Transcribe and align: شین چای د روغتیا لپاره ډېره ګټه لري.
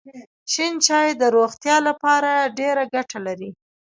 شین 0.53 0.73
چای 0.85 1.09
د 1.21 1.23
روغتیا 1.35 1.77
لپاره 1.87 2.31
ډېره 2.59 2.83
ګټه 2.93 3.19
لري. 3.27 3.49